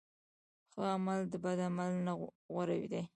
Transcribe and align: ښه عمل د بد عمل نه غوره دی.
ښه 0.71 0.83
عمل 0.95 1.19
د 1.31 1.33
بد 1.43 1.59
عمل 1.67 1.91
نه 2.05 2.13
غوره 2.51 2.75
دی. 2.91 3.01